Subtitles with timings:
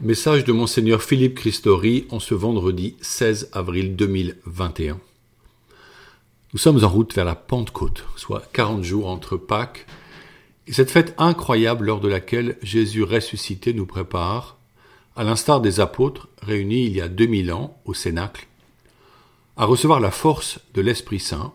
[0.00, 5.00] Message de Monseigneur Philippe Christori en ce vendredi 16 avril 2021.
[6.52, 9.86] Nous sommes en route vers la Pentecôte, soit 40 jours entre Pâques
[10.68, 14.56] et cette fête incroyable lors de laquelle Jésus ressuscité nous prépare,
[15.16, 18.46] à l'instar des apôtres réunis il y a 2000 ans au Cénacle,
[19.56, 21.52] à recevoir la force de l'Esprit Saint,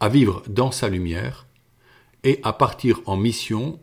[0.00, 1.46] à vivre dans sa lumière
[2.24, 3.78] et à partir en mission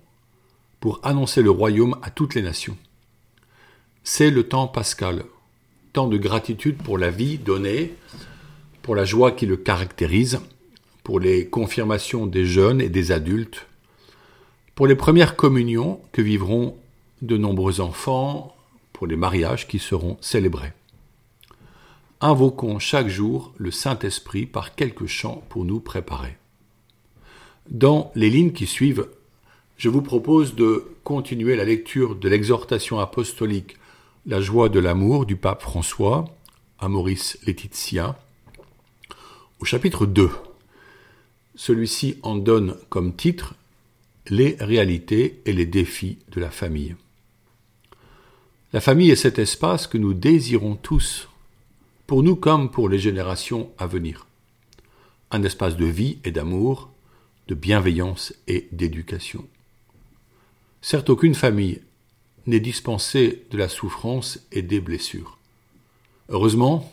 [0.82, 2.76] pour annoncer le royaume à toutes les nations.
[4.04, 5.26] C'est le temps pascal,
[5.94, 7.94] temps de gratitude pour la vie donnée,
[8.82, 10.40] pour la joie qui le caractérise,
[11.04, 13.68] pour les confirmations des jeunes et des adultes,
[14.74, 16.78] pour les premières communions que vivront
[17.22, 18.56] de nombreux enfants,
[18.92, 20.74] pour les mariages qui seront célébrés.
[22.22, 26.38] Invoquons chaque jour le Saint-Esprit par quelques chants pour nous préparer.
[27.70, 29.08] Dans les lignes qui suivent,
[29.78, 33.78] je vous propose de continuer la lecture de l'exhortation apostolique
[34.28, 36.26] la joie de l'amour du pape François
[36.78, 38.20] à Maurice Laetitia
[39.60, 40.30] au chapitre 2.
[41.56, 43.56] Celui-ci en donne comme titre
[44.28, 46.96] Les réalités et les défis de la famille.
[48.74, 51.28] La famille est cet espace que nous désirons tous,
[52.06, 54.28] pour nous comme pour les générations à venir.
[55.32, 56.92] Un espace de vie et d'amour,
[57.48, 59.48] de bienveillance et d'éducation.
[60.82, 61.82] Certes, aucune famille
[62.48, 65.38] n'est dispensé de la souffrance et des blessures.
[66.30, 66.92] Heureusement,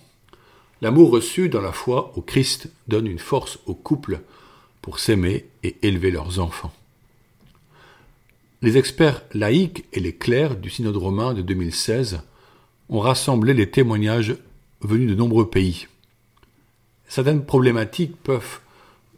[0.82, 4.20] l'amour reçu dans la foi au Christ donne une force au couple
[4.82, 6.72] pour s'aimer et élever leurs enfants.
[8.60, 12.22] Les experts laïcs et les clercs du Synode romain de 2016
[12.88, 14.36] ont rassemblé les témoignages
[14.80, 15.86] venus de nombreux pays.
[17.06, 18.60] Certaines problématiques peuvent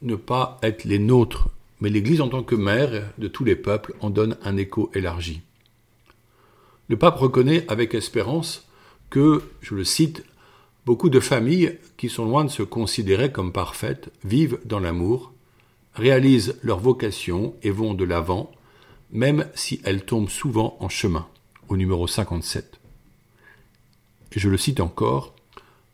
[0.03, 1.49] ne pas être les nôtres,
[1.81, 5.41] mais l'Église en tant que mère de tous les peuples en donne un écho élargi.
[6.91, 8.67] Le pape reconnaît avec espérance
[9.11, 10.25] que, je le cite,
[10.87, 15.33] beaucoup de familles qui sont loin de se considérer comme parfaites vivent dans l'amour,
[15.95, 18.51] réalisent leur vocation et vont de l'avant,
[19.13, 21.29] même si elles tombent souvent en chemin,
[21.69, 22.81] au numéro 57.
[24.33, 25.37] Et je le cite encore,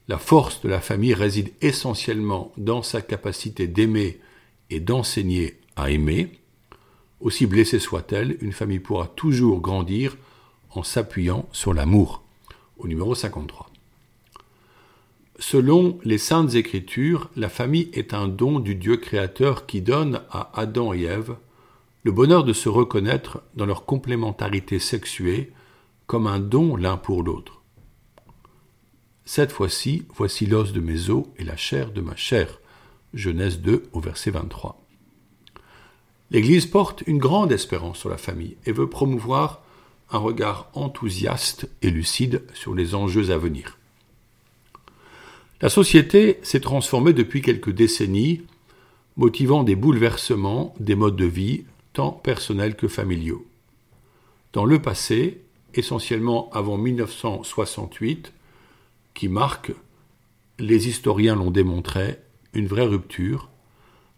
[0.09, 4.19] la force de la famille réside essentiellement dans sa capacité d'aimer
[4.71, 6.41] et d'enseigner à aimer.
[7.21, 10.17] Aussi blessée soit-elle, une famille pourra toujours grandir
[10.77, 12.23] en s'appuyant sur l'amour,
[12.79, 13.71] au numéro 53.
[15.39, 20.51] Selon les saintes écritures, la famille est un don du Dieu créateur qui donne à
[20.59, 21.37] Adam et Ève
[22.05, 25.53] le bonheur de se reconnaître dans leur complémentarité sexuée
[26.07, 27.63] comme un don l'un pour l'autre.
[29.25, 32.61] Cette fois-ci, voici l'os de mes os et la chair de ma chair.
[33.13, 34.81] Genèse 2 au verset 23.
[36.31, 39.63] L'Église porte une grande espérance sur la famille et veut promouvoir
[40.11, 43.79] un regard enthousiaste et lucide sur les enjeux à venir.
[45.61, 48.43] La société s'est transformée depuis quelques décennies,
[49.17, 53.47] motivant des bouleversements des modes de vie, tant personnels que familiaux.
[54.53, 55.41] Dans le passé,
[55.75, 58.33] essentiellement avant 1968,
[59.15, 59.73] qui marque,
[60.59, 62.19] les historiens l'ont démontré,
[62.53, 63.49] une vraie rupture,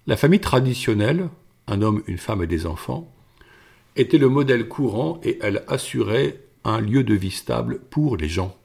[0.07, 1.29] la famille traditionnelle,
[1.67, 3.13] un homme, une femme et des enfants,
[3.99, 8.57] était le modèle courant et elle assurait un lieu de vie stable pour les gens.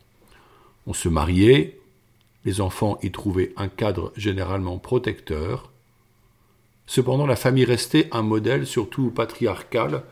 [0.86, 1.80] On se mariait,
[2.46, 5.72] les enfants y trouvaient un cadre généralement protecteur.
[6.86, 10.04] Cependant, la famille restait un modèle surtout patriarcal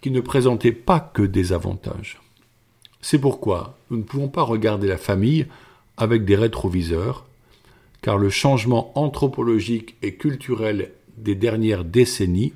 [0.00, 2.20] qui ne présentait pas que des avantages.
[3.00, 5.46] C'est pourquoi nous ne pouvons pas regarder la famille
[5.96, 7.26] avec des rétroviseurs,
[8.02, 12.52] car le changement anthropologique et culturel des dernières décennies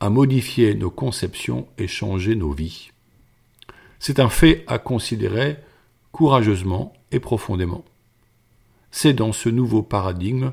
[0.00, 2.90] à modifier nos conceptions et changer nos vies.
[3.98, 5.58] C'est un fait à considérer
[6.10, 7.84] courageusement et profondément.
[8.90, 10.52] C'est dans ce nouveau paradigme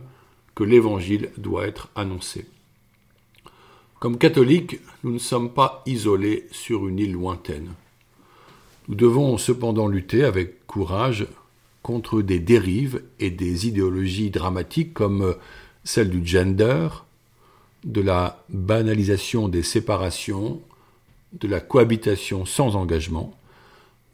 [0.53, 2.45] que l'Évangile doit être annoncé.
[3.99, 7.73] Comme catholiques, nous ne sommes pas isolés sur une île lointaine.
[8.87, 11.25] Nous devons cependant lutter avec courage
[11.81, 15.35] contre des dérives et des idéologies dramatiques comme
[15.83, 16.89] celle du gender,
[17.83, 20.61] de la banalisation des séparations,
[21.33, 23.33] de la cohabitation sans engagement,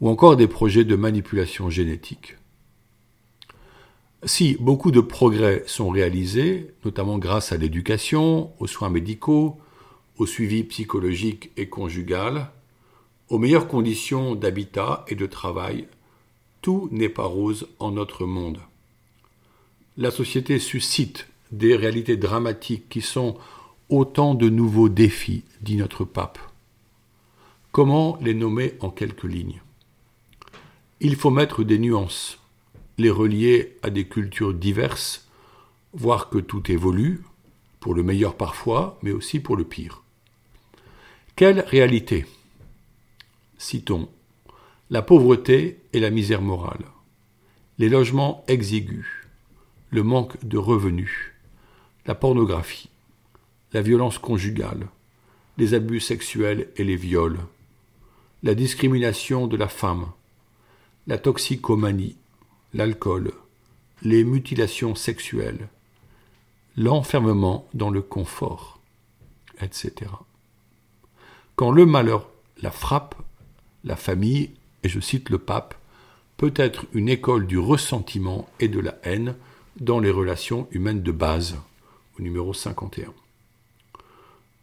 [0.00, 2.36] ou encore des projets de manipulation génétique.
[4.24, 9.58] Si beaucoup de progrès sont réalisés, notamment grâce à l'éducation, aux soins médicaux,
[10.16, 12.50] au suivi psychologique et conjugal,
[13.28, 15.88] aux meilleures conditions d'habitat et de travail,
[16.62, 18.60] tout n'est pas rose en notre monde.
[19.96, 23.36] La société suscite des réalités dramatiques qui sont
[23.88, 26.38] autant de nouveaux défis, dit notre pape.
[27.72, 29.60] Comment les nommer en quelques lignes?
[31.00, 32.38] Il faut mettre des nuances,
[32.98, 35.28] les relier à des cultures diverses,
[35.92, 37.22] voir que tout évolue,
[37.80, 40.02] pour le meilleur parfois, mais aussi pour le pire.
[41.36, 42.26] Quelle réalité?
[43.58, 44.08] Citons
[44.90, 46.84] la pauvreté et la misère morale,
[47.78, 49.06] les logements exigus,
[49.90, 51.32] le manque de revenus,
[52.06, 52.90] la pornographie,
[53.72, 54.88] la violence conjugale,
[55.56, 57.38] les abus sexuels et les viols,
[58.42, 60.06] la discrimination de la femme,
[61.06, 62.16] la toxicomanie,
[62.72, 63.32] l'alcool,
[64.02, 65.68] les mutilations sexuelles,
[66.76, 68.80] l'enfermement dans le confort,
[69.60, 70.10] etc.
[71.56, 72.28] Quand le malheur
[72.62, 73.14] la frappe,
[73.84, 74.50] la famille,
[74.82, 75.74] et je cite le pape,
[76.36, 79.34] peut être une école du ressentiment et de la haine
[79.80, 81.56] dans les relations humaines de base,
[82.18, 83.12] au numéro 51.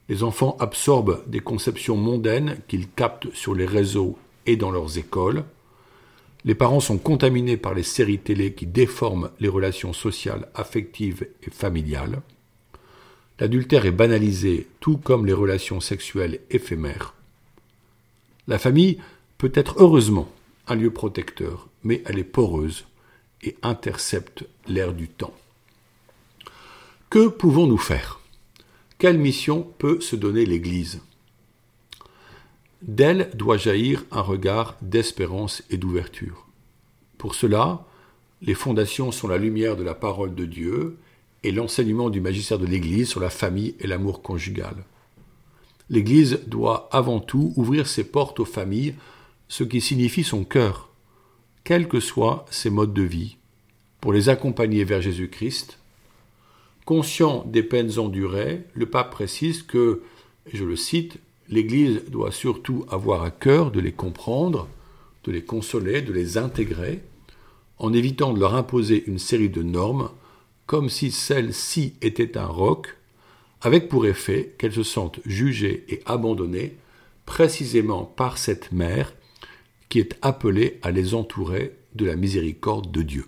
[0.09, 5.43] Les enfants absorbent des conceptions mondaines qu'ils captent sur les réseaux et dans leurs écoles.
[6.43, 11.51] Les parents sont contaminés par les séries télé qui déforment les relations sociales, affectives et
[11.51, 12.21] familiales.
[13.39, 17.13] L'adultère est banalisé, tout comme les relations sexuelles éphémères.
[18.47, 18.99] La famille
[19.37, 20.29] peut être heureusement
[20.67, 22.85] un lieu protecteur, mais elle est poreuse
[23.43, 25.33] et intercepte l'air du temps.
[27.11, 28.21] Que pouvons-nous faire?
[28.97, 31.01] Quelle mission peut se donner l'Église?
[32.81, 36.47] D'elle doit jaillir un regard d'espérance et d'ouverture.
[37.17, 37.85] Pour cela,
[38.41, 40.99] les fondations sont la lumière de la parole de Dieu
[41.43, 44.85] et l'enseignement du magistère de l'Église sur la famille et l'amour conjugal.
[45.89, 48.95] L'Église doit avant tout ouvrir ses portes aux familles,
[49.49, 50.87] ce qui signifie son cœur,
[51.65, 53.35] quels que soient ses modes de vie,
[53.99, 55.77] pour les accompagner vers Jésus-Christ.
[56.85, 60.01] Conscient des peines endurées, le pape précise que,
[60.51, 64.67] je le cite, l'Église doit surtout avoir à cœur de les comprendre,
[65.23, 67.01] de les consoler, de les intégrer,
[67.77, 70.09] en évitant de leur imposer une série de normes,
[70.65, 72.97] comme si celles-ci étaient un roc,
[73.61, 76.77] avec pour effet qu'elles se sentent jugées et abandonnées
[77.25, 79.13] précisément par cette mère
[79.89, 83.25] qui est appelée à les entourer de la miséricorde de Dieu.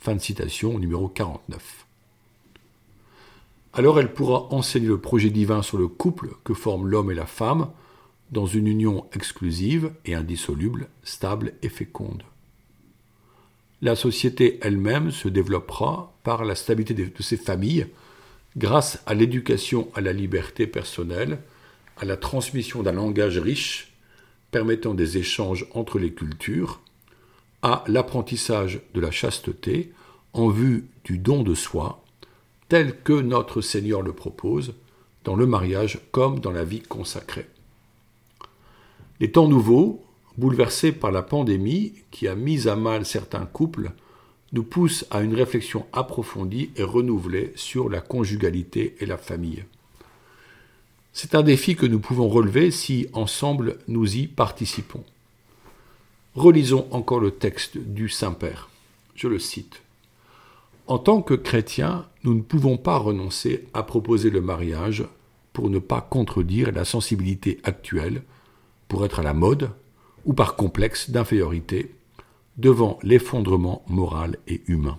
[0.00, 1.87] Fin de citation numéro 49.
[3.72, 7.26] Alors elle pourra enseigner le projet divin sur le couple que forment l'homme et la
[7.26, 7.70] femme
[8.30, 12.22] dans une union exclusive et indissoluble, stable et féconde.
[13.80, 17.86] La société elle-même se développera par la stabilité de ses familles
[18.56, 21.38] grâce à l'éducation à la liberté personnelle,
[21.96, 23.92] à la transmission d'un langage riche
[24.50, 26.80] permettant des échanges entre les cultures,
[27.62, 29.92] à l'apprentissage de la chasteté
[30.32, 32.02] en vue du don de soi,
[32.68, 34.74] tel que notre Seigneur le propose,
[35.24, 37.46] dans le mariage comme dans la vie consacrée.
[39.20, 40.04] Les temps nouveaux,
[40.36, 43.90] bouleversés par la pandémie qui a mis à mal certains couples,
[44.52, 49.64] nous poussent à une réflexion approfondie et renouvelée sur la conjugalité et la famille.
[51.12, 55.04] C'est un défi que nous pouvons relever si ensemble nous y participons.
[56.34, 58.70] Relisons encore le texte du Saint-Père.
[59.16, 59.82] Je le cite.
[60.88, 65.04] En tant que chrétiens, nous ne pouvons pas renoncer à proposer le mariage
[65.52, 68.22] pour ne pas contredire la sensibilité actuelle,
[68.88, 69.70] pour être à la mode,
[70.24, 71.94] ou par complexe d'infériorité,
[72.56, 74.98] devant l'effondrement moral et humain.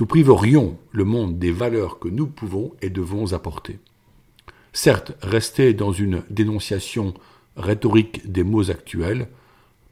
[0.00, 3.78] Nous priverions le monde des valeurs que nous pouvons et devons apporter.
[4.74, 7.14] Certes, rester dans une dénonciation
[7.56, 9.28] rhétorique des mots actuels,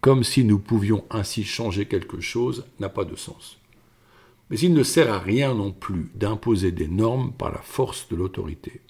[0.03, 3.62] comme si nous pouvions ainsi changer quelque chose, n'a pas de sens.
[4.53, 8.17] Mais il ne sert à rien non plus d'imposer des normes par la force de
[8.17, 8.83] l'autorité.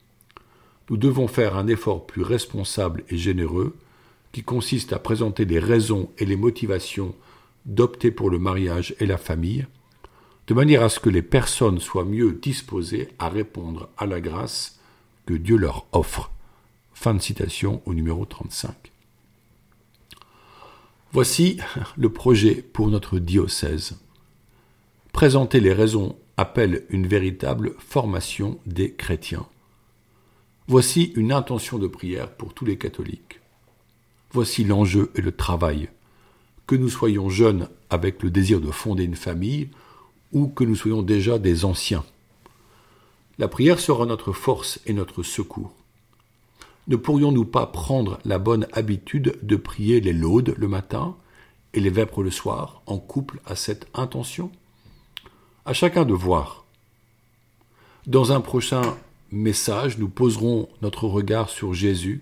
[0.91, 3.77] Nous devons faire un effort plus responsable et généreux,
[4.33, 7.15] qui consiste à présenter les raisons et les motivations
[7.65, 9.65] d'opter pour le mariage et la famille,
[10.49, 14.81] de manière à ce que les personnes soient mieux disposées à répondre à la grâce
[15.27, 16.33] que Dieu leur offre.
[16.93, 18.75] Fin de citation au numéro 35.
[21.13, 21.59] Voici
[21.97, 24.02] le projet pour notre diocèse.
[25.13, 29.47] Présenter les raisons appelle une véritable formation des chrétiens.
[30.67, 33.41] Voici une intention de prière pour tous les catholiques.
[34.33, 35.91] Voici l'enjeu et le travail.
[36.67, 39.69] Que nous soyons jeunes avec le désir de fonder une famille
[40.33, 42.05] ou que nous soyons déjà des anciens.
[43.39, 45.75] La prière sera notre force et notre secours.
[46.89, 51.15] Ne pourrions-nous pas prendre la bonne habitude de prier les laudes le matin
[51.75, 54.51] et les vêpres le soir en couple à cette intention?
[55.65, 56.65] À chacun de voir.
[58.09, 58.97] Dans un prochain
[59.31, 62.21] message, nous poserons notre regard sur Jésus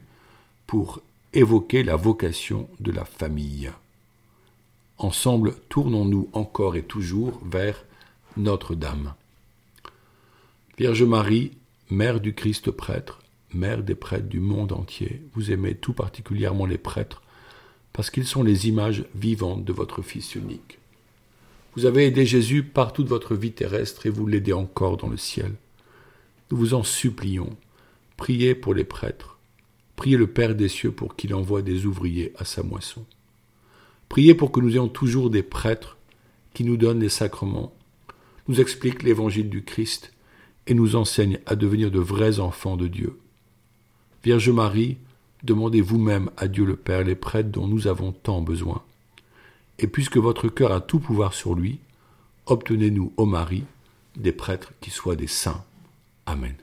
[0.66, 1.00] pour
[1.32, 3.70] évoquer la vocation de la famille.
[4.98, 7.82] Ensemble, tournons-nous encore et toujours vers
[8.36, 9.14] Notre-Dame.
[10.76, 11.52] Vierge Marie,
[11.88, 13.20] Mère du Christ prêtre,
[13.54, 17.22] Mère des prêtres du monde entier, vous aimez tout particulièrement les prêtres,
[17.94, 20.79] parce qu'ils sont les images vivantes de votre Fils unique.
[21.76, 25.16] Vous avez aidé Jésus par toute votre vie terrestre et vous l'aidez encore dans le
[25.16, 25.52] ciel.
[26.50, 27.56] Nous vous en supplions,
[28.16, 29.38] priez pour les prêtres,
[29.94, 33.06] priez le Père des cieux pour qu'il envoie des ouvriers à sa moisson.
[34.08, 35.96] Priez pour que nous ayons toujours des prêtres
[36.54, 37.72] qui nous donnent les sacrements,
[38.48, 40.12] nous expliquent l'évangile du Christ
[40.66, 43.16] et nous enseignent à devenir de vrais enfants de Dieu.
[44.24, 44.98] Vierge Marie,
[45.44, 48.82] demandez vous-même à Dieu le Père les prêtres dont nous avons tant besoin.
[49.80, 51.80] Et puisque votre cœur a tout pouvoir sur lui,
[52.46, 53.64] obtenez-nous, ô Marie,
[54.14, 55.64] des prêtres qui soient des saints.
[56.26, 56.54] Amen.